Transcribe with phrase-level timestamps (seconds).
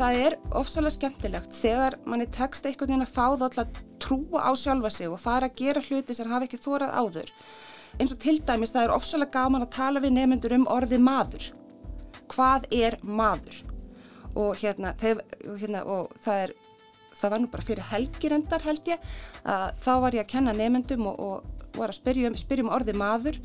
[0.00, 4.44] það er ofsalega skemmtilegt þegar manni tekst einhvern veginn að fá það alltaf að trúa
[4.48, 7.32] á sjálfa sig og fara að gera hluti sem hafa ekki þórað áður.
[7.98, 11.50] Eins og til dæmis það er ofsalega gaman að tala við nefnendur um orðið maður.
[12.32, 13.60] Hvað er maður?
[14.40, 15.20] Og hérna, þeir,
[15.60, 16.54] hérna og það er,
[17.20, 19.08] það var nú bara fyrir helgirendar held ég,
[19.44, 22.72] að þá var ég að kenna nefnendum og, og var að spyrja um, spyrja um
[22.74, 23.38] orði maður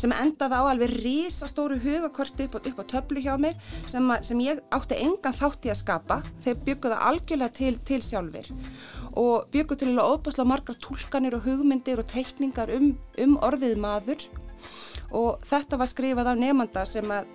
[0.00, 3.58] sem endaði á alveg risastóru hugakorti upp, upp á töflu hjá mig
[3.90, 6.20] sem, sem ég átti engan þátti að skapa.
[6.44, 8.50] Þeir bygguða algjörlega til, til sjálfur
[9.18, 14.26] og bygguð til að óbúsla margar tólkanir og hugmyndir og teikningar um, um orðið maður.
[15.10, 17.30] Og þetta var skrifað á nefnda sem að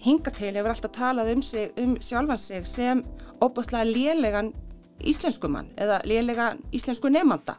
[0.00, 3.02] hinga til hefur alltaf talað um, sig, um sjálfan sig sem
[3.40, 4.54] óbúslega lélegan
[5.00, 7.56] íslenskumann eða lélegan íslensku nefnda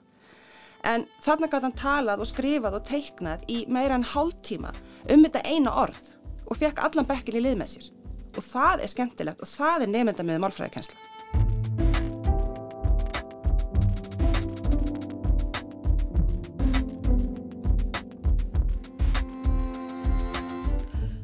[0.87, 4.73] en þarna gæti hann talað og skrifað og teiknað í meira en hálf tíma
[5.11, 6.13] um þetta eina orð
[6.47, 7.89] og fekk allan bekkin í lið með sér
[8.31, 11.07] og það er skemmtilegt og það er nefnda með málfræðikensla.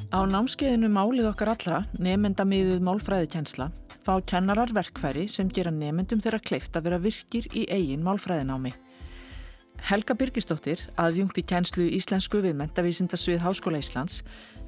[0.07, 3.67] Á námskeiðinu Málið okkar allra, nefnda miðuð málfræðikensla,
[4.01, 8.71] fá kennarar verkfæri sem gera nefndum þeirra kleift að vera virkir í eigin málfræðinámi.
[9.85, 14.23] Helga Birgisdóttir, aðjungt í kjænslu íslensku við Mentavísindarsvið Háskóla Íslands,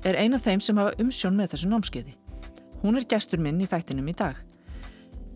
[0.05, 2.15] er eina af þeim sem hafa umsjón með þessu námskeiði.
[2.83, 4.37] Hún er gestur minn í þættinum í dag.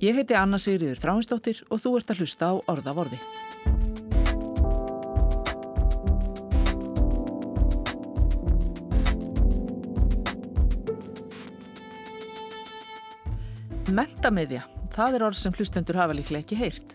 [0.03, 3.19] Ég heiti Anna Sigriður Þráinsdóttir og þú ert að hlusta á Orða vorði.
[13.93, 14.63] Mentamiðja,
[14.95, 16.92] það er orð sem hlustendur hafa líklega ekki heyrt.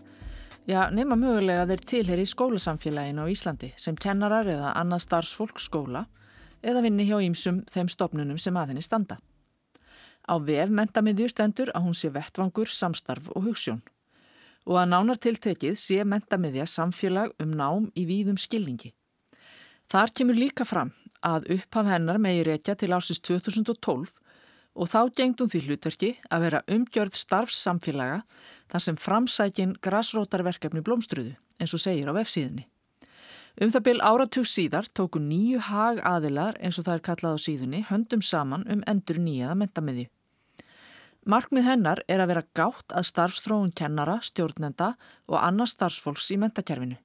[0.68, 6.02] Já, nema mögulega þeir tilheri skólasamfélaginu á Íslandi sem kennarar eða annað starfsfólk skóla
[6.60, 9.16] eða vinni hjá ímsum þeim stopnunum sem aðinni standa.
[10.28, 13.80] Á vef mentamiðju stendur að hún sé vettvangur, samstarf og hugssjón
[14.68, 18.92] og að nánartiltekið sé mentamiðja samfélag um nám í víðum skilningi.
[19.88, 20.92] Þar kemur líka fram
[21.24, 24.18] að upphaf hennar megi reykja til ásins 2012
[24.78, 28.20] og þá gengdum því hlutverki að vera umgjörð starfssamfélaga
[28.72, 32.66] þar sem framsækin grasrótarverkefni blómstruðu, eins og segir á vefsíðinni.
[33.58, 37.38] Um það byl áratug síðar tóku nýju hag aðilar, eins og það er kallað á
[37.42, 40.06] síðunni, höndum saman um endur nýjaða mentamiðju.
[41.28, 44.94] Markmið hennar er að vera gátt að starfstróun kennara, stjórnenda
[45.26, 47.00] og annars starfsfólks í mentakerfinu.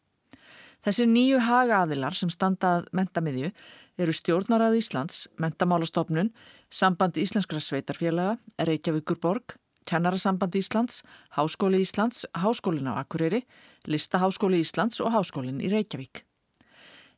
[0.83, 3.49] Þessi nýju hag aðilar sem standað mentamiðju
[3.97, 6.31] eru stjórnarað Íslands, mentamálastofnun,
[6.69, 11.03] samband Íslenskra sveitarfélaga, Reykjavíkur borg, Kennarasamband Íslands,
[11.35, 13.43] Háskóli Íslands, Háskólin á Akureyri,
[13.85, 16.23] Listaháskóli Íslands og Háskólin í Reykjavík.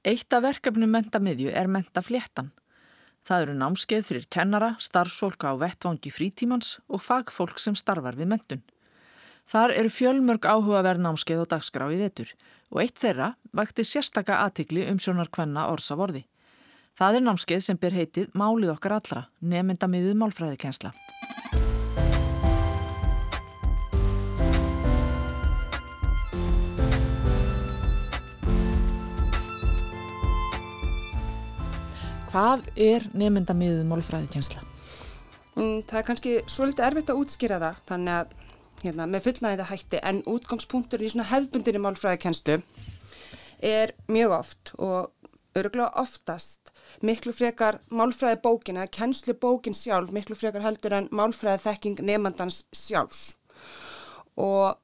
[0.06, 2.52] Eitt af verkefnum mentamiðju er mentafléttan.
[3.26, 8.62] Það eru námskeið fyrir kennara, starfsfólk á vettvangi frítímans og fagfólk sem starfar við mentun.
[9.50, 12.32] Þar eru fjölmörg áhugaverð námskeið og dagskrá í vetur
[12.70, 16.26] og eitt þeirra vakti sérstaka aðtikli um sjónar hvenna orsa vorði.
[16.96, 20.94] Það er námskeið sem ber heitið Málið okkar allra, nefndamiðuð málfræðikensla.
[32.35, 34.59] Hvað er nefndamiðuð málfræðikensla?
[35.56, 38.34] Mm, það er kannski svolítið erfitt að útskýra það, þannig að
[38.81, 42.57] hérna, með fullnæðið hætti, en útgangspunktur í svona hefðbundinni málfræðikenslu
[43.72, 46.73] er mjög oft og öruglega oftast
[47.07, 52.66] miklu frekar málfræði bókin eða kennslu bókin sjálf miklu frekar heldur en málfræði þekking nefndans
[52.75, 53.29] sjálfs
[54.35, 54.75] og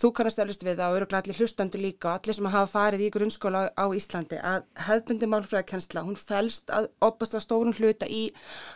[0.00, 3.08] Þú kannast eflust við það og eru allir hlustandu líka, allir sem hafa farið í
[3.12, 8.30] grunnskóla á Íslandi að hefðbundi málfræðarkensla, hún fælst að opast á stórun hluta í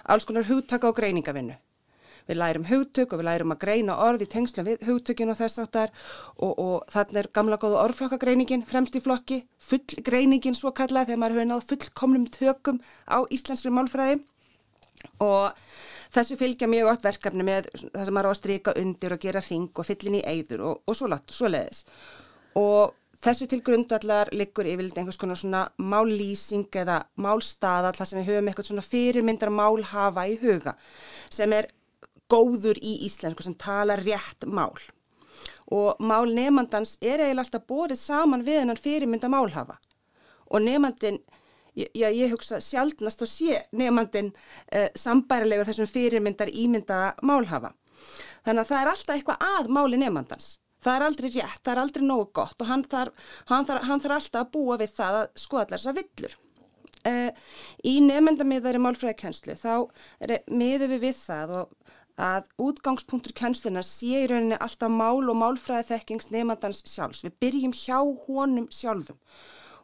[0.04, 1.56] alls konar hugtaka og greiningavinnu.
[2.28, 5.64] Við lærum hugtök og við lærum að greina orð í tengslu við hugtökinu og þess
[5.64, 5.90] áttar
[6.36, 11.40] og, og þannig er gamla góða orðflokkagreiningin fremst í flokki, fullgreiningin svo kallað þegar maður
[11.40, 14.20] hefur náð fullkomnum tökum á íslenskri málfræði
[15.24, 15.52] og
[16.14, 19.40] Þessu fylgja mjög gott verkefni með það sem maður á að stryka undir og gera
[19.42, 21.80] ring og fyllin í eigður og, og svo, svo leiðis.
[22.60, 22.94] Og
[23.24, 28.50] þessu til grundvallar liggur yfirlega einhvers konar svona mállýsing eða málstaða alltaf sem við höfum
[28.50, 30.76] eitthvað svona fyrirmyndar mál hafa í huga
[31.32, 31.70] sem er
[32.30, 34.74] góður í íslensku sem tala rétt mál.
[35.74, 39.80] Og mál nefnandans er eiginlega alltaf borðið saman við hennan fyrirmyndar málhafa
[40.50, 41.22] og nefnandin
[41.74, 44.32] já, ég hugsa sjálfnast og sé nefnandin
[44.72, 47.72] eh, sambærilega þessum fyrirmyndar ímyndaða málhafa.
[48.44, 50.48] Þannig að það er alltaf eitthvað að máli nefnandans.
[50.84, 54.02] Það er aldrei rétt, það er aldrei nógu gott og hann þarf, hann þarf, hann
[54.04, 56.34] þarf alltaf að búa við það að skoða allar þessar villur.
[57.04, 57.30] Uh,
[57.84, 59.72] í nefndamiðari málfræðikenslu þá
[60.48, 61.74] miður við við það og
[62.14, 67.24] að útgangspunktur kennsluna sé í rauninni alltaf mál og málfræði þekkings nefndans sjálfs.
[67.26, 67.98] Við byrjum hjá
[68.28, 69.18] honum sjálfum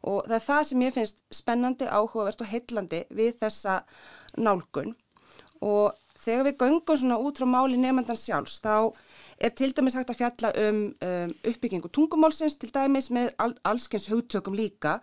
[0.02, 3.80] og það er það sem ég finnst spennandi, áhugavert og heillandi við þessa
[4.40, 4.94] nálgun.
[5.60, 8.92] Og þegar við göngum svona út frá máli nefndans sjálfs þá
[9.40, 14.08] er til dæmis hægt að fjalla um, um uppbyggingu tungumálsins til dæmis með all, allskens
[14.12, 14.98] hugtökum líka.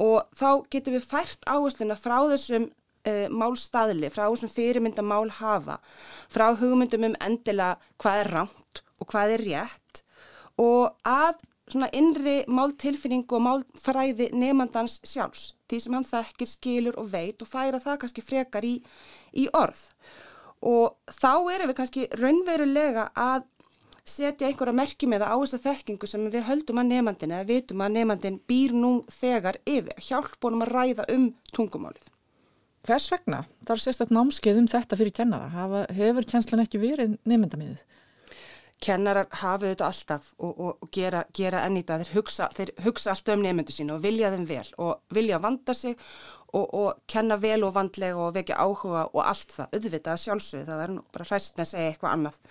[0.00, 5.80] Og þá getum við fært áhersluna frá þessum uh, málstaðli, frá þessum fyrirmynda mál hafa,
[6.32, 10.04] frá hugmyndum um endilega hvað er ránt og hvað er rétt.
[10.60, 17.10] Og að svona innri máltilfinningu og málfræði nefndans sjálfs, því sem hann þekkir, skilur og
[17.12, 18.76] veit og færa það kannski frekar í,
[19.32, 19.86] í orð
[20.64, 23.44] og þá erum við kannski raunverulega að
[24.04, 27.84] setja einhverja merki með það á þessa þekkingu sem við höldum að nefnandin eða vitum
[27.84, 32.10] að nefnandin býr nú þegar yfir, hjálpunum að ræða um tungumálið.
[32.84, 33.44] Hvers vegna?
[33.64, 35.68] Það er sérstaklega námskeið um þetta fyrir kennara.
[35.96, 37.84] Hefur kennslan ekki verið nefndamiðið?
[38.82, 42.04] Kennarar hafa þetta alltaf og, og, og gera, gera enn í það.
[42.04, 45.76] Þeir hugsa, þeir hugsa alltaf um nefndu sín og vilja þeim vel og vilja vanda
[45.76, 45.94] sig
[46.54, 49.78] og, og kenna vel og vandlega og vekja áhuga og allt það.
[49.78, 52.42] Auðvitað sjálfsögðu, það verður bara hræstna að segja eitthvað annað.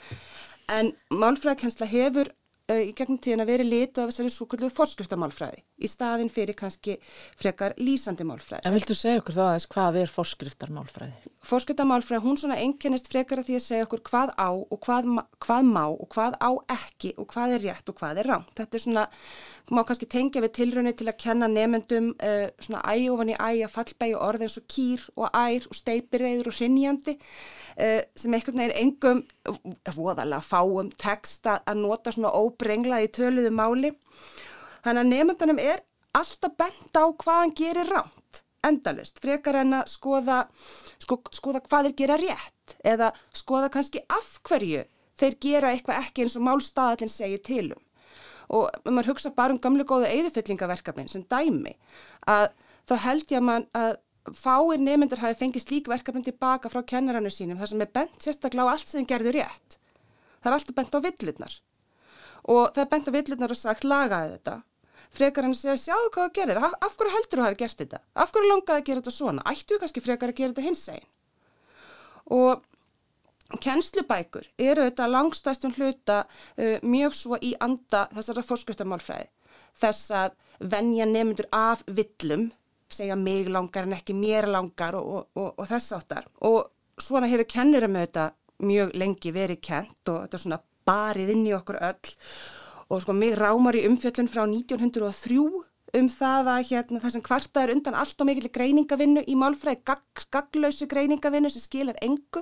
[0.74, 5.92] En málfræðikensla hefur uh, í gegnum tíðan að veri litu af þessari súkullu fórskriftamálfræði í
[5.92, 6.98] staðin fyrir kannski
[7.40, 8.66] frekar lýsandi málfræði.
[8.68, 11.32] En viltu segja okkur þá aðeins hvað er fórskriftarmálfræði?
[11.44, 15.10] Fórskriftamálfræði, hún svona einkennist frekar að því að segja okkur hvað á og hvað,
[15.44, 18.45] hvað má og hvað á ekki og hvað er rétt og hvað er rám.
[18.56, 19.04] Þetta er svona,
[19.75, 23.66] má kannski tengja við tilraunir til að kenna nefendum uh, svona æg ofan í æg
[23.68, 28.63] að fallbægi orð eins og kýr og ær og steipirreiður og hrinnjandi uh, sem einhvern
[28.63, 29.22] veginn engum
[29.98, 33.92] voðalega fáum texta að nota svona óbrengla í töluðu máli.
[34.88, 35.84] Þannig að nefndunum er
[36.16, 40.44] alltaf bent á hvað hann gerir rámt endalust, frekar en að skoða,
[41.01, 44.86] sko, skoða hvað þeir gera rétt eða skoða kannski af hverju
[45.19, 47.81] þeir gera eitthvað ekki eins og málstaðallin segir tilum.
[48.54, 51.75] Og maður hugsa bara um gamlu góða eðufyllingaverkefnin sem dæmi,
[52.27, 52.50] að
[52.89, 53.95] þá held ég að, man, að
[54.36, 58.68] fáir nefnendur hafi fengið slík verkefnin tilbaka frá kennarannu sínum þar sem er bent sérstaklega
[58.68, 59.80] á allt sem gerður rétt.
[60.44, 61.57] Það er alltaf bent á villurnar
[62.44, 64.56] og það er bent á villurnar og sagt lagaði þetta
[65.13, 67.81] frekar hann að segja sjáu hvað það gerir, af hverju heldur þú að hafa gert
[67.83, 68.00] þetta?
[68.13, 69.45] Af hverju langaði að gera þetta svona?
[69.51, 71.10] Ættu við kannski frekar að gera þetta hins einn
[72.33, 72.63] og
[73.62, 79.30] kennslubækur eru þetta langstæstum hluta uh, mjög svo í anda þessara fórskriftamálfræði
[79.83, 80.38] þess að
[80.74, 82.50] venja nefndur af villum
[82.94, 86.69] segja mig langar en ekki mér langar og, og, og, og þess áttar og
[87.01, 91.56] svona hefur kennurum auðvitað mjög lengi verið kent og þetta er svona barið inn í
[91.57, 92.13] okkur öll
[92.89, 95.39] og sko mig rámar í umfjöllun frá 1903
[95.94, 99.83] um það að hérna það sem kvarta er undan allt og mikill greiningavinnu í málfræði
[99.85, 102.41] gag, gaglausu greiningavinnu sem skilar engu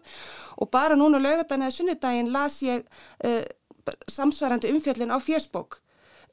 [0.58, 2.86] og bara núna lögadaginn eða sunnudaginn las ég
[3.26, 3.44] uh,
[4.08, 5.82] samsvarandi umfjöllun á fjörsbók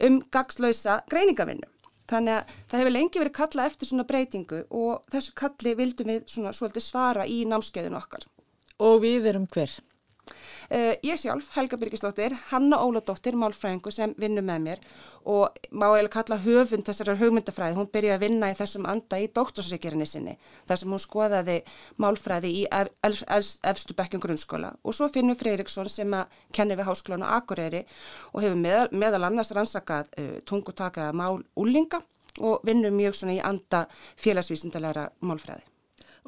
[0.07, 1.67] um gagslausa greiningavinnu.
[2.09, 6.23] Þannig að það hefur lengi verið kallað eftir svona breytingu og þessu kalli vildum við
[6.31, 8.25] svona svolítið svara í námskeiðinu okkar.
[8.79, 9.75] Og við erum hver?
[10.69, 14.83] Uh, ég sjálf, Helga Birgisdóttir, Hanna Óladóttir, málfræðingu sem vinnur með mér
[15.29, 17.77] og má eiginlega kalla höfund þessar hugmyndafræði.
[17.79, 20.37] Hún byrjaði að vinna í þessum anda í dóttorsreikerinni sinni
[20.69, 21.59] þar sem hún skoðaði
[22.01, 26.79] málfræði í ef, ef, ef, efstu bekkjum grunnskóla og svo finnur Freiriksson sem að kenni
[26.79, 27.85] við háskólan á Akureyri
[28.33, 32.01] og hefur meðal, meðal annars rannsakað uh, tungutakaða mál úlinga
[32.39, 33.87] og vinnur mjög svona í anda
[34.21, 35.68] félagsvísindalega málfræði.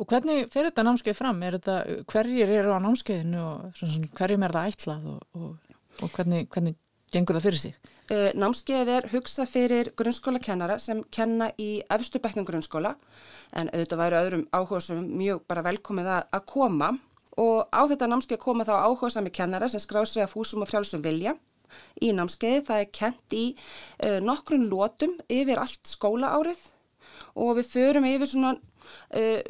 [0.01, 1.43] Og hvernig fer þetta námskeið fram?
[1.45, 1.77] Þetta,
[2.09, 3.81] hverjir eru á námskeiðinu og
[4.17, 6.79] hverjum er það ætlað og, og, og hvernig, hvernig
[7.13, 7.91] gengur það fyrir sig?
[8.11, 12.97] Uh, námskeið er hugsað fyrir grunnskóla kennara sem kenna í efstu bekkin grunnskóla
[13.55, 16.91] en auðvitað væri öðrum áhugasum mjög bara velkomið að, að koma
[17.39, 21.05] og á þetta námskeið koma þá áhugasami kennara sem skrá sig að fúsum og frjálsum
[21.05, 21.37] vilja
[22.03, 22.65] í námskeiði.
[22.67, 26.71] Það er kent í uh, nokkrun lótum yfir allt skóla árið
[27.37, 29.41] og við förum yfir svona uh,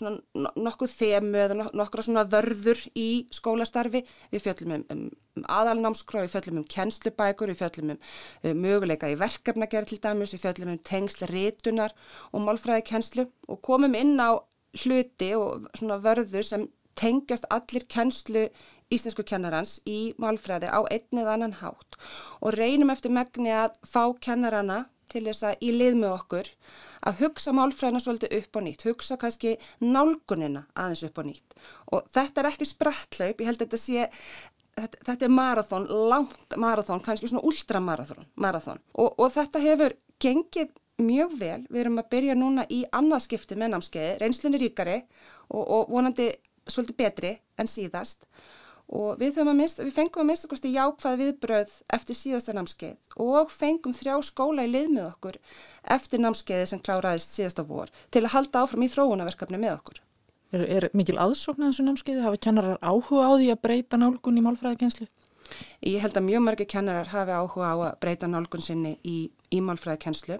[0.00, 4.02] nokkuð þemu eða nokkra svona vörður í skólastarfi.
[4.32, 5.02] Við fjöllum um, um,
[5.38, 8.02] um aðalnámskrá, við fjöllum um kennslubækur, við fjöllum um,
[8.48, 11.96] um möguleika í verkefnagerð til dæmis, við fjöllum um tengsl rétunar
[12.32, 14.40] og málfræði kennslu og komum inn á
[14.82, 16.68] hluti og svona vörður sem
[16.98, 18.46] tengjast allir kennslu
[18.92, 21.98] íslensku kennarans í málfræði á einn eða annan hátt
[22.40, 26.50] og reynum eftir megni að fá kennarana til þess að í lið með okkur
[27.08, 31.56] að hugsa málfræðina svolítið upp á nýtt, hugsa kannski nálgunina aðeins upp á nýtt.
[31.92, 34.06] Og þetta er ekki sprattlaup, ég held að þetta sé,
[34.78, 38.80] þetta, þetta er marathón, langt marathón, kannski svona ultramarathón marathón.
[38.94, 43.74] Og, og þetta hefur gengið mjög vel, við erum að byrja núna í annarskipti með
[43.74, 44.98] námskeiði, reynslunni ríkari
[45.50, 46.30] og, og vonandi
[46.70, 48.28] svolítið betri en síðast.
[48.28, 48.61] og
[48.92, 54.18] við, mista, við fengum að mista kosti jákvæð viðbröð eftir síðasta námskeið og fengum þrjá
[54.26, 55.38] skóla í lið með okkur
[55.96, 60.02] eftir námskeiði sem kláraðist síðasta vor til að halda áfram í þróunaverkefni með okkur.
[60.52, 62.24] Er, er mikil aðsókn að þessu námskeiði?
[62.26, 65.08] Hafa kennarar áhuga á því að breyta nálgun í málfræðikenslu?
[65.82, 69.16] Ég held að mjög margir kennarar hafi áhuga á að breyta nálgun sinni í,
[69.50, 70.36] í málfræðikenslu.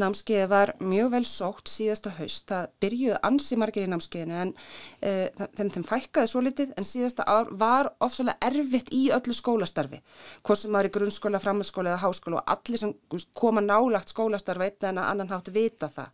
[0.00, 2.44] Námskeiði var mjög vel sótt síðasta haust.
[2.50, 7.24] Það byrjuði ansi margir í námskeiðinu en uh, þeim þeim fækkaði svo litið en síðasta
[7.24, 10.02] ár var ofsalega erfitt í öllu skólastarfi.
[10.44, 12.92] Hvort sem var í grunnskóla, framhaldsskóla eða háskóla og allir sem
[13.32, 16.12] koma nálagt skólastarfi einn en að annan hátt vita það.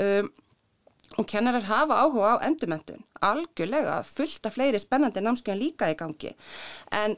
[0.00, 0.32] Um,
[1.18, 6.32] og kennarar hafa áhuga á endurmentun algjörlega fullt af fleiri spennandi námskeiðan líka í gangi
[6.90, 7.14] en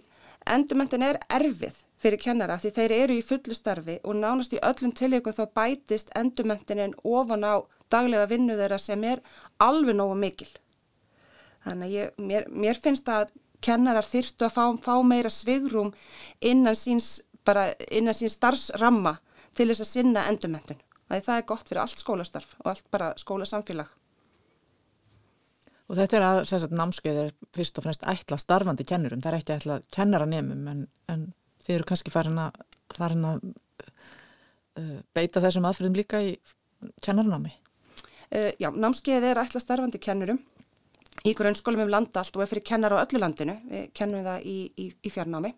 [0.53, 4.93] endurmentun er erfið fyrir kennara því þeir eru í fullu starfi og nánast í öllum
[4.97, 7.55] tilíku þá bætist endurmentunin ofan á
[7.93, 9.23] daglega vinnu þeirra sem er
[9.63, 10.51] alveg nógu mikil
[11.65, 13.33] þannig ég, mér, mér finnst að
[13.65, 15.95] kennarar þyrtu að fá, fá meira svigrum
[16.41, 19.17] innan síns, síns starfsramma
[19.57, 23.91] til þess að sinna endurmentun Það er gott fyrir allt skólastarf og allt bara skólasamfélag.
[25.87, 29.39] Og þetta er að sagt, námskeið er fyrst og fremst ætla starfandi kennurum, það er
[29.39, 31.29] ekki ætla kennaranemum en, en
[31.63, 32.59] þið eru kannski farin að,
[32.97, 36.35] farin að uh, beita þessum aðferðum líka í
[37.07, 37.55] kennarnámi?
[38.35, 40.43] Uh, já, námskeið er ætla starfandi kennurum
[41.27, 44.47] í grunnskólum um landa allt og er fyrir kennar á öllu landinu, við kennum það
[44.47, 45.55] í, í, í fjarnámi.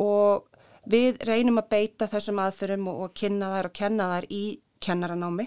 [0.00, 0.48] Og
[0.90, 4.44] Við reynum að beita þessum aðförum og, og kynna þær og kenna þær í
[4.82, 5.46] kennaranámi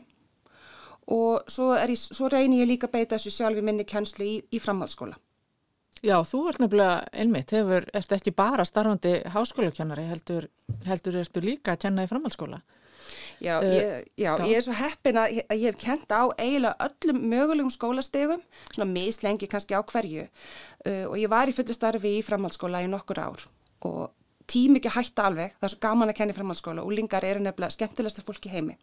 [1.11, 4.35] og svo, ég, svo reynir ég líka að beita þessu sjálf í minni kennslu í,
[4.51, 5.19] í framhaldsskóla.
[6.05, 10.49] Já, þú ert nefnilega einmitt, hefur, ert ekki bara starfandi háskólakennari, heldur,
[10.85, 12.59] heldur ertu líka að kenna í framhaldsskóla?
[13.43, 16.23] Já, uh, ég, já, já, ég er svo heppin að, að ég hef kent á
[16.39, 21.75] eiginlega öllum mögulegum skólastegum, svona mislengi kannski á hverju uh, og ég var í fullu
[21.75, 23.45] starfi í framhaldsskóla í nokkur ár
[23.85, 24.07] og
[24.47, 27.75] tím ekki hætta alveg, það er svo gaman að kenni framhaldsskóla og lingar eru nefnilega
[27.75, 28.77] skemmtilegsta fólk í heimi.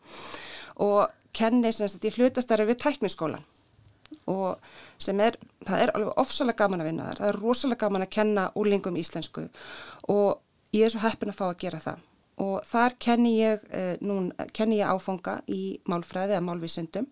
[0.83, 3.45] Og kenni sem þetta í hlutastarfi við tækniskólan
[4.29, 4.61] og
[5.01, 8.15] sem er, það er alveg ofsalega gaman að vinna þar, það er rosalega gaman að
[8.17, 9.47] kenna úlingum íslensku.
[10.13, 10.41] Og
[10.77, 12.05] ég er svo heppin að fá að gera það.
[12.43, 17.09] Og þar kenni ég, eh, nún, kenni ég áfanga í málfræði eða málvísundum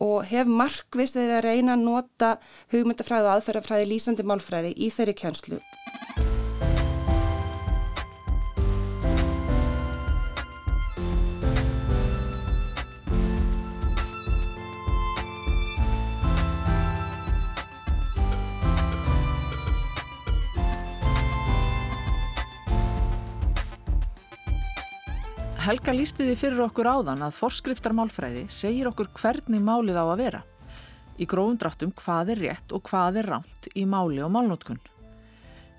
[0.00, 2.30] og hef markvist þegar að reyna að nota
[2.72, 5.58] hugmyndafræði og aðferðafræði lýsandi málfræði í þeirri kennslu.
[25.68, 30.40] Helga lísti því fyrir okkur áðan að forskriftarmálfræði segir okkur hvernig málið á að vera.
[31.20, 34.80] Í gróðum dráttum hvað er rétt og hvað er ránt í máli og málnótkun.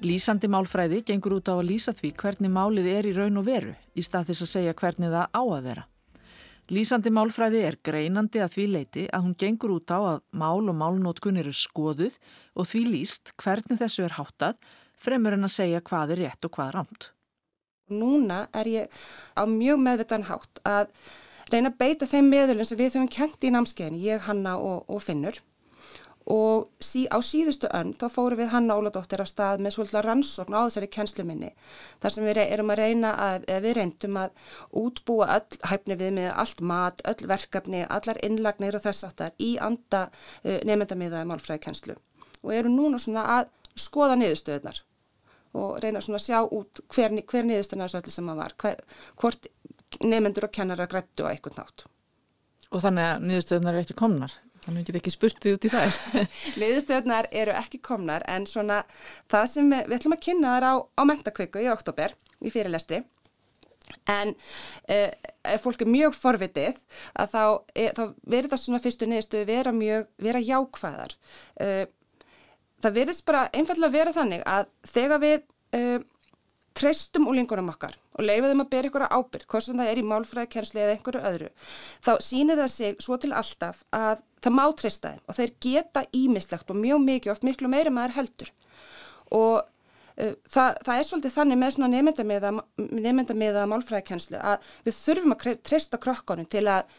[0.05, 3.73] Lýsandi málfræði gengur út á að lýsa því hvernig málið er í raun og veru
[3.97, 5.89] í stað þess að segja hvernig það á að vera.
[6.69, 10.75] Lýsandi málfræði er greinandi að því leiti að hún gengur út á að mál og
[10.85, 12.21] málnótkun eru skoðuð
[12.53, 14.67] og því lýst hvernig þessu er háttað
[15.01, 17.15] fremur en að segja hvað er rétt og hvað er ránt.
[17.89, 18.99] Núna er ég
[19.35, 20.89] á mjög meðvitan hátt að
[21.49, 25.01] reyna að beita þeim meðlun sem við höfum kent í námskeiðinu, ég, Hanna og, og
[25.03, 25.39] Finnur.
[26.29, 30.53] Og sí, á síðustu önn þá fórum við Hanna Óladóttir af stað með svolítið rannsókn
[30.53, 31.49] á þessari kennsluminni
[32.03, 34.51] þar sem við erum að reyna að, við reyndum að
[34.83, 39.55] útbúa öll hæfni við með allt mat, öll verkefni, allar innlagnir og þess aftar í
[39.57, 41.97] anda uh, nefndamiðaði málfræði kennslu
[42.43, 44.83] og erum núna svona að skoða niðurstöðunar
[45.57, 48.83] og reyna svona að sjá út hver, hver niðurstana þessu öllu sem maður var, hver,
[49.21, 49.49] hvort
[50.03, 51.85] nefnendur og kennara grættu á eitthvað nátt.
[52.69, 54.35] Og þannig að niðurstöðunar eru ekki komnar?
[54.59, 55.99] Þannig að við getum ekki spurt því út í það.
[56.61, 58.83] niðurstöðunar eru ekki komnar en svona
[59.31, 62.13] það sem við, við ætlum að kynna þar á, á mentakveiku í oktober
[62.45, 63.01] í fyrirlesti
[64.09, 64.33] en
[64.89, 65.09] eh,
[65.49, 66.77] ef fólk er mjög forvitið
[67.19, 71.15] að þá, e, þá verður það svona fyrstu niðurstöðu vera mjög, vera jákvæðar.
[71.65, 71.85] Eh,
[72.83, 75.39] það verðist bara einfallega vera þannig að þegar við
[75.77, 75.99] uh,
[76.79, 80.05] treystum úlingunum okkar og leifaðum að bera ykkur á ábyrg, hvort sem það er í
[80.07, 81.49] málfræði, kjensli eða einhverju öðru,
[82.03, 86.05] þá sýnir það sig svo til alltaf að það má treysta þeim og þeir geta
[86.15, 88.51] ímislegt og mjög mikið, oft miklu meira maður heldur.
[89.35, 92.03] Og uh, það, það er svolítið þannig með svona
[93.07, 96.95] nefnda með að málfræði kjenslu að við þurfum að treysta krokkonum til að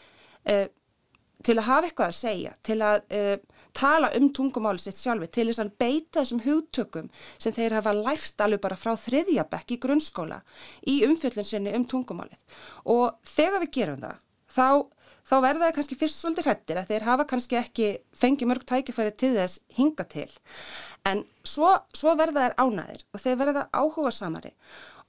[0.48, 0.66] uh,
[1.46, 3.34] til að hafa eitthvað að segja, til að uh,
[3.76, 8.44] tala um tungumáli sitt sjálfi, til þess að beita þessum hugtökum sem þeir hafa lært
[8.44, 10.40] alveg bara frá þriðjabekk í grunnskóla
[10.90, 12.38] í umfjöldin sinni um tungumálið.
[12.90, 14.68] Og þegar við gerum það, þá,
[15.30, 19.16] þá verða það kannski fyrst svolítið hrettir að þeir hafa kannski ekki fengið mörg tækifæri
[19.16, 20.30] til þess hinga til
[21.08, 24.52] en svo, svo verða þær ánæðir og þeir verða áhuga samari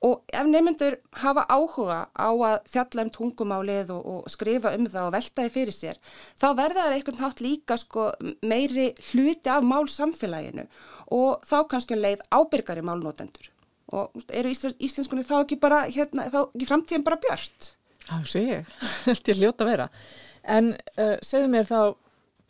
[0.07, 5.09] og ef nefnendur hafa áhuga á að fjalla um tungumálið og, og skrifa um það
[5.09, 5.99] og veltaði fyrir sér
[6.41, 8.07] þá verða það einhvern nátt líka sko,
[8.41, 10.65] meiri hluti af málsamfélaginu
[11.13, 13.51] og þá kannski um leið ábyrgari málnótendur
[13.91, 17.75] og eru íslensk, íslenskunni þá ekki bara hérna, þá ekki framtíðin bara björnt
[18.07, 18.71] Það sé ég,
[19.07, 19.87] held ég hljóta að vera.
[20.55, 21.79] En uh, segðu mér þá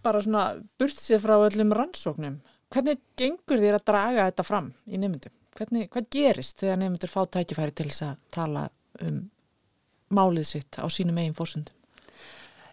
[0.05, 0.45] bara svona
[0.81, 2.39] burt sér frá öllum rannsóknum.
[2.71, 5.33] Hvernig gengur þér að draga þetta fram í nefndum?
[5.57, 8.65] Hvernig, hvað gerist þegar nefndur fá tækifæri til þess að tala
[9.03, 9.21] um
[10.11, 11.75] málið sitt á sínum eigin fórsöndum?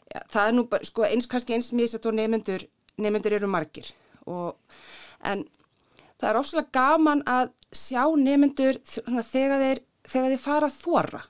[0.09, 2.65] Já, það er nú bara, sko, eins, kannski eins misat og nefndur,
[2.97, 3.91] nefndur eru margir
[4.29, 4.57] og,
[5.27, 5.45] en
[6.21, 11.23] það er ofslega gaman að sjá nefndur þegar þeir, þegar þeir fara að þóra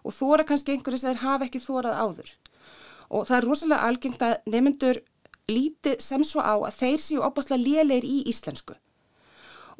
[0.00, 2.30] og þóra kannski einhverju sem þeir hafa ekki þórað áður.
[3.10, 5.00] Og það er rosalega algengt að nefnendur
[5.50, 8.76] líti sem svo á að þeir séu opaslega léleir í íslensku.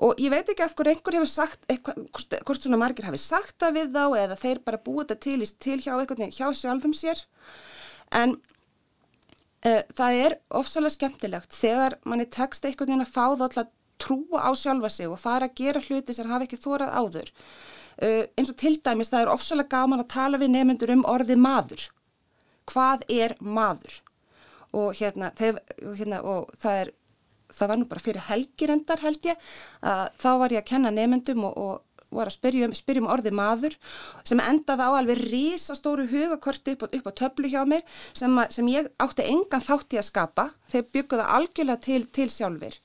[0.01, 2.07] Og ég veit ekki af hverju einhver hefur sagt, eitthvað,
[2.49, 5.77] hvort svona margir hafi sagt það við þá eða þeir bara búið þetta til, til
[5.85, 7.21] hjá eitthvað hjá sjálfum sér.
[8.17, 8.39] En
[9.67, 14.51] uh, það er ofsalega skemmtilegt þegar manni tekst eitthvað að fá það alltaf trúa á
[14.57, 17.33] sjálfa sig og fara að gera hluti sem hafi ekki þórað áður.
[18.01, 21.43] Uh, eins og til dæmis það er ofsalega gaman að tala við nefnendur um orðið
[21.45, 21.91] maður.
[22.71, 24.01] Hvað er maður?
[24.77, 25.59] Og hérna, þeir,
[25.99, 26.93] hérna og það er,
[27.55, 29.47] það var nú bara fyrir helgirendar held ég,
[29.83, 33.11] að þá var ég að kenna nefnendum og, og var að spyrja um, spyrja um
[33.13, 33.77] orðið maður
[34.27, 38.91] sem endaði á alveg risastóru hugakorti upp, upp á töflu hjá mér sem, sem ég
[39.03, 42.81] átti engan þátti að skapa, þeir byggðu það algjörlega til, til sjálfur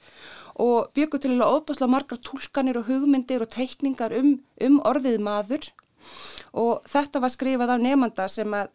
[0.62, 5.68] og byggur til að ofbásla margar tólkanir og hugmyndir og teikningar um, um orðið maður.
[6.56, 8.72] Og þetta var skrifað á nefnda sem að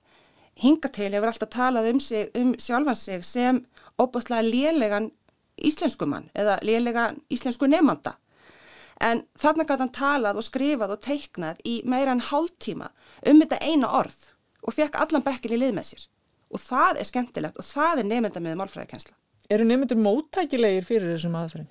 [0.61, 3.63] hinga til hefur alltaf talað um, sig, um sjálfan sig sem
[4.01, 5.09] ofbásla lélegan
[5.67, 8.17] íslenskumann eða lélegan íslensku nefnda.
[9.01, 12.91] En þarna gæti hann talað og skrifað og teiknað í meira en hálftíma
[13.31, 16.07] um þetta eina orð og fekk allan bekkin í lið með sér.
[16.51, 19.15] Og það er skemmtilegt og það er nefnda með málfræðikensla.
[19.51, 21.71] Eru nefndur móttækilegir fyrir þessum aðferðin?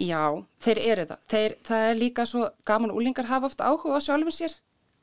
[0.00, 1.18] Já, þeir eru það.
[1.30, 4.54] Þeir, það er líka svo gaman, úlingar hafa oft áhuga á sjálfum sér.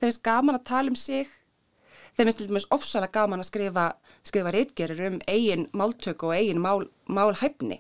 [0.02, 1.30] Þeir finnst gaman að tala um sig.
[2.17, 3.86] Þeir finnst til dæmis ofsalega gaman að skrifa,
[4.28, 7.80] skrifa reitgerir um eigin máltöku og eigin mál, málhæfni.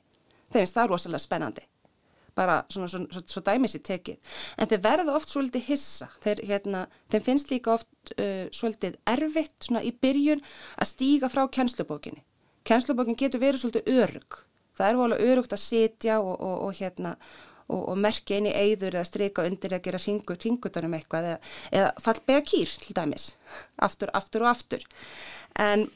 [0.51, 1.67] Þeir finnst það rosalega spennandi.
[2.35, 4.19] Bara svona svo, dæmis í tekið.
[4.55, 6.07] En þeir verða oft svolítið hissa.
[6.23, 10.43] Þeir, hérna, þeir finnst líka oft uh, svolítið erfitt svona í byrjun
[10.79, 12.23] að stíga frá kennslubókinni
[12.67, 14.41] Kennslubókin getur verið svolítið örug.
[14.77, 17.15] Það er volið örugt að sitja og, og, og, hérna,
[17.71, 21.39] og merkja inn í eigður eða streika undir að gera ringur, ringutunum eitthvað eða,
[21.71, 23.31] eða fallbega kýr til dæmis,
[23.87, 24.85] aftur, aftur og aftur.
[25.59, 25.87] En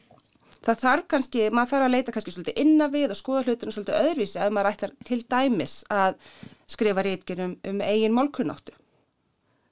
[0.65, 3.99] það þarf kannski, maður þarf að leita kannski svolítið innan við og skoða hlutinu svolítið
[4.01, 6.17] öðruvísi ef maður ætlar til dæmis að
[6.75, 8.75] skrifa reytkjum um, eigin málkunnáttu.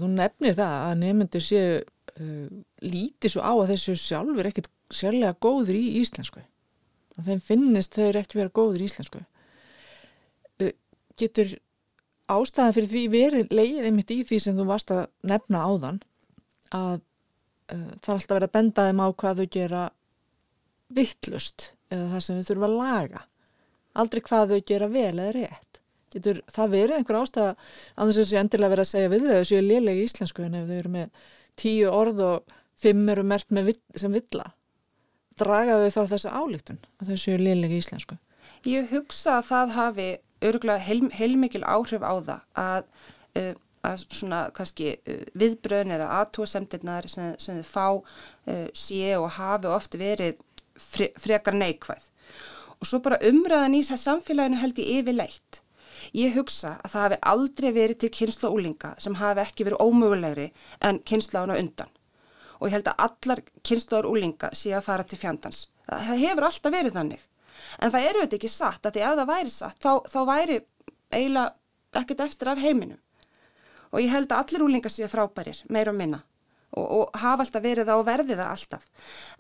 [0.02, 2.48] Þú nefnir það að nefnendur séu uh,
[2.84, 6.44] lítið svo á að þessu sjálfur ekkert sérlega góður í íslensku
[7.18, 9.22] að þeim finnist þau ekki vera góður í íslensku
[11.20, 11.54] getur
[12.38, 16.00] ástæðan fyrir því verið leið einmitt í því sem þú varst að nefna áðan
[16.74, 16.96] að
[17.74, 19.84] uh, það er alltaf verið að benda þeim á hvað þau gera
[20.94, 23.24] vittlust eða það sem þau þurfa að laga
[24.04, 25.82] aldrei hvað þau gera vel eða rétt
[26.14, 29.38] getur það verið einhver ástæða að þess að þessu endilega verið að segja við þau
[29.38, 31.24] þessu er liðlega íslensku en ef þau eru með
[31.60, 34.52] tíu orð og fimm eru mert vill, sem villa
[35.40, 38.18] dragaðu þá þessa álíktun að þau séu liðlega íslensku?
[38.70, 40.10] Ég hugsa að það hafi
[40.50, 42.88] örgulega heil, heilmikil áhrif á það að,
[43.40, 43.54] uh,
[43.90, 49.72] að svona kannski uh, viðbröðin eða aðtóðsemdirnar sem, sem þau fá uh, sé og hafi
[49.72, 50.40] oft verið
[50.80, 52.10] fre, frekar neikvæð.
[52.80, 55.64] Og svo bara umræðan í þess samfélaginu held ég yfirleitt.
[56.18, 60.50] Ég hugsa að það hafi aldrei verið til kynsla úlinga sem hafi ekki verið ómögulegri
[60.84, 61.92] en kynsla ána undan
[62.64, 65.66] og ég held að allar kynnslóður úlinga sé að fara til fjandans.
[65.84, 67.24] Það hefur alltaf verið þannig.
[67.80, 70.60] En það eru þetta ekki satt, að því ef það væri satt, þá, þá væri
[71.14, 73.00] eiginlega ekkert eftir af heiminum.
[73.94, 76.24] Og ég held að allir úlinga séu frábærir, meira og minna,
[76.74, 78.88] og, og hafa alltaf verið það og verði það alltaf.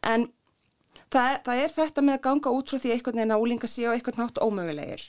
[0.05, 0.27] En
[1.13, 3.93] það, það er þetta með að ganga út frá því einhvern veginn að úlinga séu
[3.93, 5.07] eitthvað nátt ómögulegir.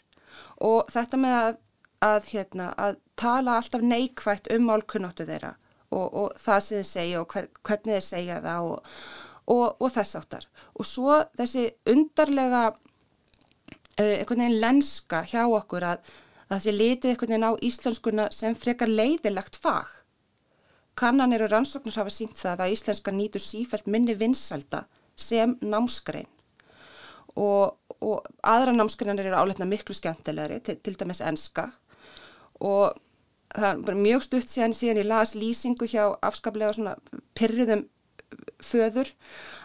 [0.64, 1.60] Og þetta með að,
[2.08, 5.54] að, hérna, að tala alltaf neikvægt um málkunnáttu þeirra
[5.94, 8.88] og, og það sem þið segja og hver, hvernig þið segja það og,
[9.54, 10.48] og, þess áttar.
[10.74, 12.64] Og svo þessi undarlega
[14.00, 16.14] einhvern veginn lenska hjá okkur að,
[16.48, 19.90] að þessi litið einhvern veginn á íslenskuna sem frekar leiðilegt fag.
[20.98, 24.85] Kannanir og rannsóknir hafa sínt það að íslenska nýtur sífælt minni vinsalda
[25.18, 26.30] sem námskrein
[27.35, 31.68] og, og aðra námskreinar eru áleitna miklu skemmtilegri, til, til dæmis enska.
[32.62, 32.94] Og
[33.54, 36.94] það er mjög stutt síðan síðan ég las lýsingu hjá afskaplega svona
[37.38, 37.87] pyrruðum
[38.62, 39.11] föður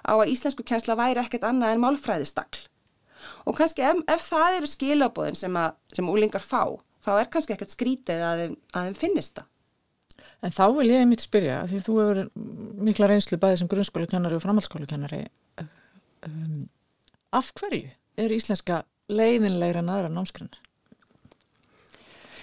[0.06, 2.69] á að íslensku kjensla væri ekkert annað en málfræðistakl
[3.46, 6.64] og kannski ef, ef það eru skilabóðin sem, að, sem úlingar fá
[7.06, 9.48] þá er kannski ekkert skrítið að þeim, að þeim finnist það.
[10.40, 12.20] En þá vil ég einmitt spyrja, því þú hefur
[12.88, 15.26] mikla reynslu bæði sem grunnskólukennari og framhaldsskólukennari
[16.28, 16.64] um,
[17.36, 17.90] af hverju
[18.20, 20.62] er íslenska leiðinlegra en aðra námskrennar?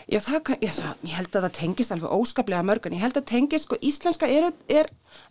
[0.07, 2.94] Já, það, ég, það, ég held að það tengist alveg óskaplega mörgun.
[2.94, 4.90] Ég held að tengist, sko, íslenska er, er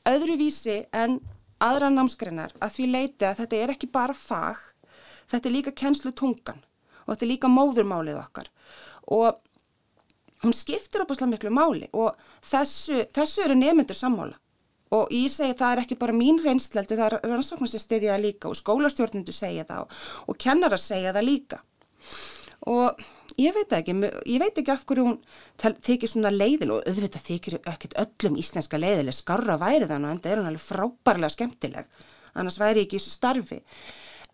[0.09, 1.21] öðruvísi en
[1.63, 4.59] aðra námskreinar að því leiti að þetta er ekki bara fag,
[5.31, 6.61] þetta er líka kennslu tungan
[7.05, 8.49] og þetta er líka móðurmálið okkar.
[9.13, 9.37] Og
[10.45, 14.39] hún skiptir opaslega miklu máli og þessu, þessu eru nefnendur sammála.
[14.95, 18.57] Og ég segi það er ekki bara mín reynsleldu, það er stiðja það líka og
[18.59, 21.61] skólastjórnundu segja það og, og kennarar segja það líka.
[22.69, 23.01] Og
[23.41, 23.95] ég veit ekki,
[24.29, 25.17] ég veit ekki af hverju hún
[25.59, 30.31] þykir svona leiðil og auðvitað þykir ekkert öllum íslenska leiðileg skarra væri þannig en það
[30.31, 31.99] er hún alveg frábærlega skemmtileg.
[32.35, 33.59] Annars væri ekki í þessu starfi.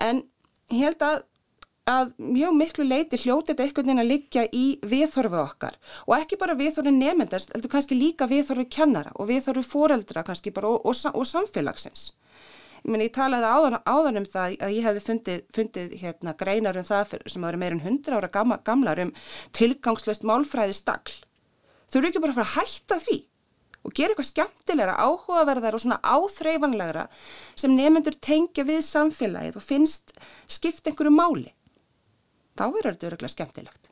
[0.01, 0.23] En
[0.69, 1.24] ég held að
[1.89, 6.38] að mjög miklu leiti hljótið þetta einhvern veginn að liggja í viðhorfi okkar og ekki
[6.39, 11.00] bara viðhorfi nefndast, heldur kannski líka viðhorfi kennara og viðhorfi foreldra kannski bara og, og,
[11.13, 12.12] og samfélagsins.
[12.82, 16.80] Ég, meni, ég talaði áðan, áðan um það að ég hefði fundið, fundið hérna, greinar
[16.82, 19.13] um það sem eru meirinn 100 ára gamla, gamlar um
[19.58, 21.19] tilgangslöst málfræði stakl.
[21.89, 23.19] Þau eru ekki bara að fara að hætta því
[23.82, 27.08] og gera eitthvað skemmtilegra, áhugaverðar og svona áþreifanlegra
[27.56, 30.13] sem nefnendur tengja við samfélagið og finnst
[30.46, 31.50] skipt einhverju máli
[32.58, 33.89] þá verður þetta öruglega skemmtilegt.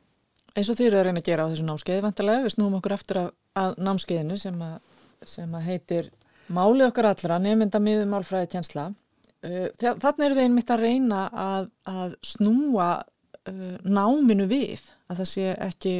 [0.54, 2.94] Eins og þið eru að reyna að gera á þessu námskeiði vantilega, við snúum okkur
[2.96, 4.80] aftur að, að námskeiðinu sem að,
[5.26, 6.10] sem að heitir
[6.50, 8.88] Máli okkar allra, nefnda miður málfræði tjensla.
[9.46, 15.30] Uh, Þannig eru þið einmitt að reyna að, að snúa uh, náminu við, að það
[15.30, 15.94] sé ekki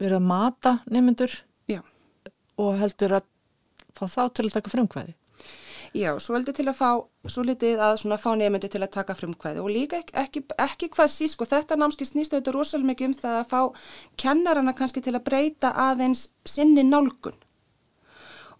[0.00, 1.36] verið að mata nefnendur
[2.60, 3.28] og heldur að
[3.96, 5.14] fá þá til að taka frumkvæði.
[5.92, 6.90] Já, svo heldur til að fá,
[7.28, 10.88] svo litið að svona fá nefndu til að taka frumkvæði og líka ekki, ekki, ekki
[10.94, 13.60] hvað sísk og þetta námski snýst auðvitað rosalega mikið um það að fá
[14.22, 17.36] kennarana kannski til að breyta aðeins sinni nálgun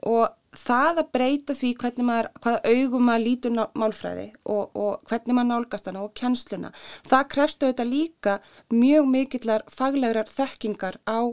[0.03, 5.39] og það að breyta því hvernig maður, hvaða augum maður lítur málfræði og, og hvernig
[5.39, 6.73] maður nálgast hana og kennsluna,
[7.09, 8.37] það krefstu auðvitað líka
[8.75, 11.33] mjög mikillar faglegar þekkingar á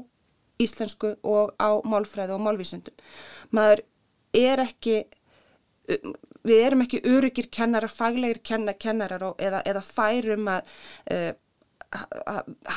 [0.59, 2.95] íslensku og á málfræði og málvísundum.
[3.55, 3.83] Maður
[4.35, 5.03] er ekki
[6.45, 10.73] við erum ekki örugir kennarar, faglegir kenna, kennarar og, eða, eða færum að
[11.13, 11.31] uh,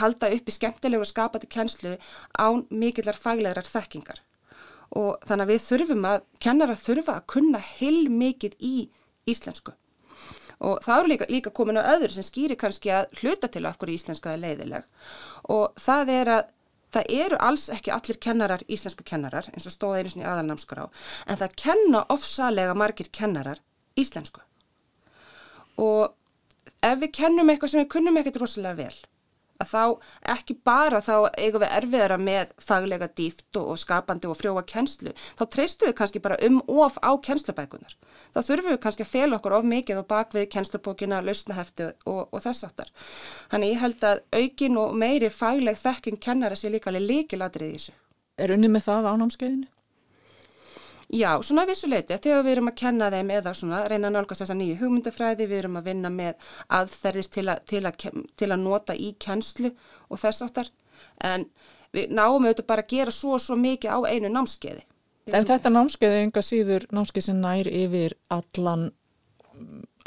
[0.01, 1.97] halda upp í skemmtilegur og skapati kennslu
[2.41, 4.23] án mikillar faglegar þekkingar.
[4.97, 8.75] Og þannig að við þurfum að kennarar þurfa að kunna heil mikið í
[9.29, 9.75] íslensku.
[10.63, 13.79] Og það eru líka, líka komin á öður sem skýri kannski að hluta til af
[13.81, 14.85] hverju íslenska er leiðileg
[15.51, 16.53] og það er að
[16.93, 20.87] Það eru alls ekki allir kennarar, íslensku kennarar, eins og stóða einu sinni aðalnamskur á,
[21.27, 23.63] en það kenna ofsalega margir kennarar
[23.97, 24.43] íslensku.
[25.81, 26.13] Og
[26.85, 28.99] ef við kennum eitthvað sem við kunnum ekkert rosalega vel,
[29.63, 34.65] að þá ekki bara þá eigum við erfiðara með faglega dýft og skapandi og frjóa
[34.69, 37.97] kennslu, þá treystu við kannski bara um of á kennslubækunar.
[38.35, 42.45] Þá þurfum við kannski að fel okkur of mikið og bakvið kennslubókina, lausnahefti og, og
[42.45, 42.93] þess aftar.
[43.53, 47.79] Þannig ég held að aukin og meiri fagleg þekking kennara sér líka alveg líkiladrið í
[47.79, 47.97] þessu.
[48.43, 49.72] Er unni með það á námskeiðinu?
[51.13, 54.55] Já, svona vissuleiti, þegar við erum að kenna þeim eða svona reyna að nálgast þessa
[54.57, 58.07] nýju hugmyndafræði, við erum að vinna með aðferðir til að, til að,
[58.41, 59.75] til að nota í kennslu
[60.09, 60.71] og þess áttar,
[61.21, 61.45] en
[61.93, 64.87] við náum auðvitað bara að gera svo og svo mikið á einu námskeiði.
[65.37, 68.89] En þetta námskeiði enga síður námskeið sem nær yfir allan,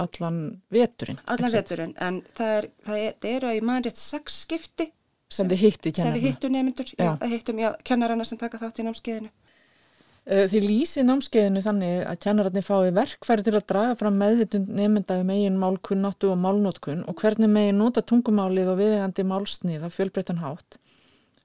[0.02, 1.22] allan veturinn.
[1.30, 4.89] Allan veturinn, en það, er, það, er, að í maður rétt sex skipti
[5.30, 5.46] sem.
[5.46, 5.54] Sem
[6.18, 9.36] við hittum nefndur, já, já hittum já, kennarana sem taka þátt í námskeiðinu.
[10.25, 15.19] Eh, Þið lýsið námskeiðinu þannig að kennararnir fái verkfæri til að draga fram meðvitund nefnda
[15.21, 20.41] um eigin málkunnáttu og málnótkun og hvernig megin nota tungumálið og viðegandi málsnið af fjölbreytan
[20.41, 20.79] hátt.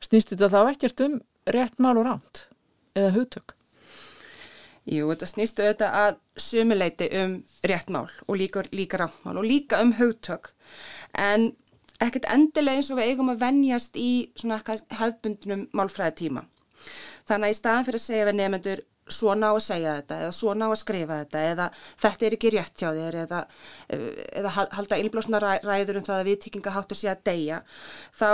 [0.00, 1.18] Snýst þetta þá ekkert um
[1.52, 2.46] rétt mál og ránt
[2.96, 3.52] eða hugtök?
[4.88, 7.34] Jú, þetta snýstu auðvitað að sumuleiti um
[7.68, 10.54] rétt mál og líka, líka ránt mál og líka um hugtök
[11.20, 11.50] en
[12.00, 14.62] ekkert endilega eins og við eigum að venjast í svona
[15.02, 16.46] hefbundnum málfræðitíma.
[17.30, 20.36] Þannig að í staðan fyrir að segja við nefnendur svona á að segja þetta eða
[20.36, 21.66] svona á að skrifa þetta eða
[22.04, 23.40] þetta er ekki rétt hjá þér eða,
[23.90, 27.60] eða halda innblásna ræður um það að viðtíkingaháttur sé að deyja
[28.14, 28.28] þá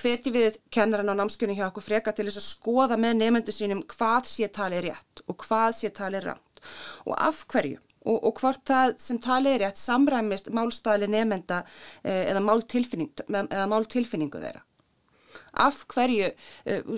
[0.00, 3.84] hveti við kennaran á námskjörni hjá okkur freka til þess að skoða með nefnendur sínum
[3.92, 6.64] hvað sé talið rétt og hvað sé talið ránt
[7.04, 11.62] og af hverju og, og hvort það sem tali er rétt samræmist málstæðli nefnda
[12.02, 14.62] eh, eða máltilfinningu þeirra.
[15.66, 16.94] Af hverju uh,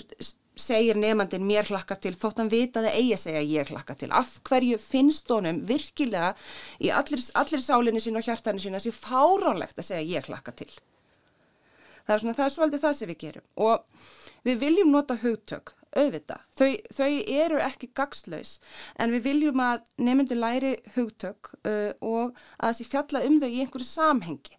[0.62, 4.10] segir nefnandin mér hlakkar til þótt hann vita það eigi að segja ég hlakkar til.
[4.14, 6.34] Af hverju finnst honum virkilega
[6.82, 10.58] í allir, allir sálinni sín og hjartarni sín að sé fáránlegt að segja ég hlakkar
[10.58, 10.70] til.
[12.08, 14.06] Það er svona það er svolítið það sem við gerum og
[14.48, 16.38] við viljum nota hugtök auðvita.
[16.58, 18.58] Þau, þau eru ekki gagslaus
[19.00, 23.60] en við viljum að nefndu læri hugtök uh, og að þessi fjalla um þau í
[23.64, 24.57] einhverju samhengi.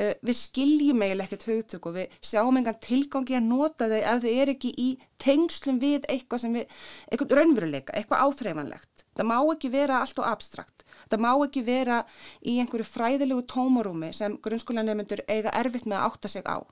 [0.00, 4.22] Uh, við skiljum eiginlega ekkert hugtök og við sjáum engan tilgangi að nota þau ef
[4.24, 4.88] þau eru ekki í
[5.20, 6.74] tengslum við eitthvað sem við,
[7.10, 9.04] eitthvað raunveruleika, eitthvað áþreifanlegt.
[9.18, 10.84] Það má ekki vera allt og abstrakt.
[11.12, 12.02] Það má ekki vera
[12.40, 16.64] í einhverju fræðilegu tómarúmi sem grunnskólanemundur eiga erfitt með að átta sig á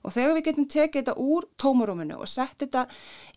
[0.00, 2.86] og þegar við getum tekið þetta úr tómarúminu og sett þetta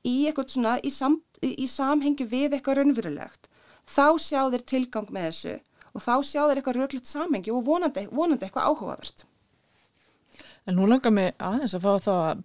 [0.07, 3.49] í eitthvað svona í, sam, í samhengi við eitthvað raunverulegt
[3.89, 5.55] þá sjá þeir tilgang með þessu
[5.93, 9.25] og þá sjá þeir eitthvað röglegt samhengi og vonandi, vonandi eitthvað áhugavert
[10.63, 12.43] En nú langar mig aðeins að fá það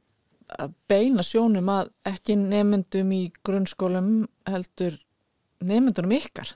[0.58, 4.10] að beina sjónum að ekki nefndum í grunnskólum
[4.48, 4.96] heldur
[5.60, 6.54] nefndunum ykkar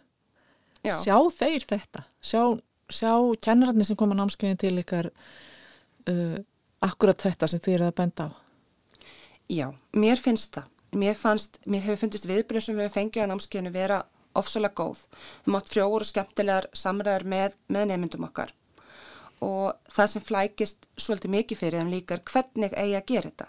[0.82, 0.94] Já.
[0.96, 2.42] sjá þeir þetta sjá,
[2.90, 3.12] sjá
[3.44, 6.38] kennararnir sem koma námskeiðin til ykkar uh,
[6.82, 8.30] akkurat þetta sem þið eru að benda á?
[9.52, 10.68] Já, mér finnst það.
[10.92, 14.02] Mér, fannst, mér hefur fundist viðbröð sem við fengið á námskeiðinu vera
[14.38, 15.04] ofsalega góð.
[15.44, 18.52] Við mátt frjóður og skemmtilegar samræður með, með nefndum okkar
[19.42, 23.48] og það sem flækist svolítið mikið fyrir þeim líka er hvernig eigi að gera þetta.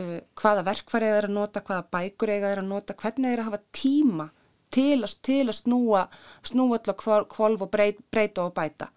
[0.00, 3.48] Uh, hvaða verkfæri eða er að nota, hvaða bækur eigi að nota, hvernig er að
[3.50, 4.28] hafa tíma
[4.70, 6.04] til að, til að snúa,
[6.46, 8.90] snúa allar kvolv og breyta og bæta.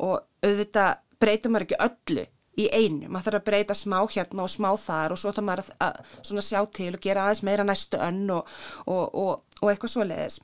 [0.00, 2.24] Og auðvitað breyta maður ekki öllu
[2.60, 5.70] í einu, maður þarf að breyta smá hérna og smá þar og svo þarf maður
[5.82, 8.50] að, að sjá til og gera aðeins meira næstu önn og,
[8.86, 10.40] og, og, og eitthvað svo leiðis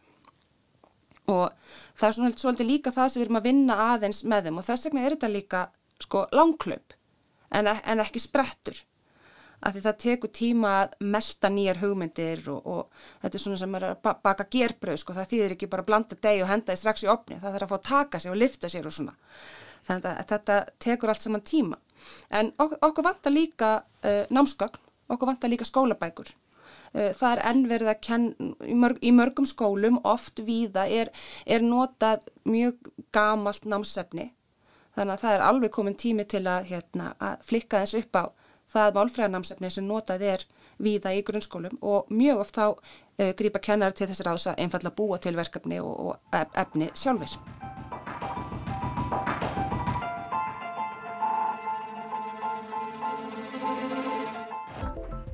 [1.31, 1.51] og
[1.99, 4.67] það er svona svolítið líka það sem við erum að vinna aðeins með þeim og
[4.67, 5.65] þess vegna er þetta líka
[6.01, 6.97] sko langklaup
[7.51, 8.79] en, en ekki sprettur.
[9.61, 12.87] Af því það tekur tíma að melda nýjar hugmyndir og
[13.21, 16.17] þetta er svona sem er að baka gerbröð sko, það þýðir ekki bara að blanda
[16.17, 18.41] deg og henda því strax í opni, það þarf að fá að taka sig og
[18.41, 19.13] lifta sér og svona.
[19.85, 21.77] Þannig að þetta tekur allt saman tíma
[22.31, 23.73] En ok okkur vantar líka
[24.05, 26.33] uh, námsgögn, okkur vantar líka skólabækur.
[26.95, 28.27] Uh, það er ennverð að kenn,
[28.67, 31.13] í, mörg, í mörgum skólum, oft víða, er,
[31.47, 34.31] er notað mjög gamalt námsefni.
[34.99, 38.25] Þannig að það er alveg komin tími til að, hérna, að flikka þess upp á
[38.71, 40.45] það málfræðarnámsefni sem notað er
[40.81, 44.95] víða í grunnskólum og mjög oft þá uh, grýpa kennar til þessar ás að einfalla
[44.95, 47.39] búa til verkefni og, og efni sjálfur.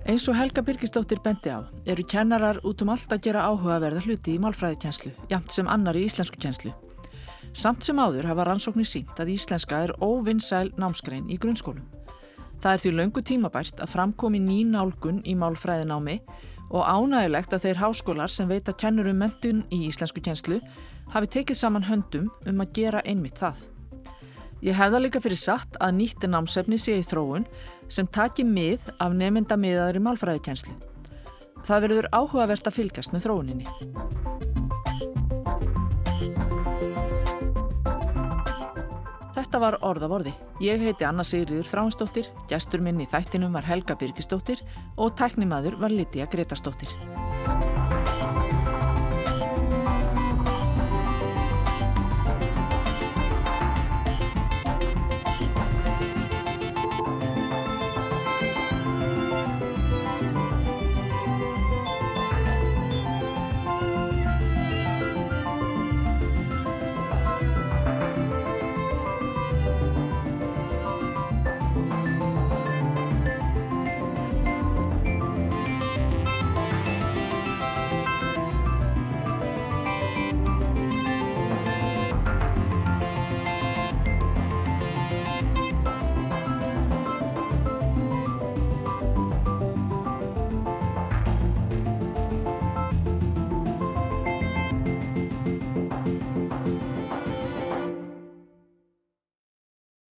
[0.07, 4.37] Eins og Helga Birgisdóttir bendi á eru kennarar út um allt að gera áhugaverða hluti
[4.37, 6.71] í málfræðikenslu, jamt sem annar í íslensku kenslu.
[7.51, 11.83] Samt sem áður hafa rannsóknir sínt að íslenska er óvinnsæl námskrein í grunnskólum.
[12.63, 16.21] Það er því löngu tímabært að framkomi ný nálgun í málfræðinámi
[16.71, 20.61] og ánægilegt að þeir háskólar sem veita kennurum mentun í íslensku kenslu
[21.11, 23.59] hafi tekið saman höndum um að gera einmitt það.
[24.65, 27.45] Ég hefða líka fyrir satt að nýtti námsefni sé í þróun
[27.93, 30.73] sem taki mið af nefnda miðaður í málfræðikenslu.
[31.67, 33.67] Það verður áhugavert að fylgjast með þróuninni.
[39.37, 40.33] Þetta var orða vorði.
[40.65, 44.65] Ég heiti Anna Sigriður Þránsdóttir, gestur minn í þættinum var Helga Birgisdóttir
[44.97, 47.26] og tæknimaður var Lítiða Gretarsdóttir.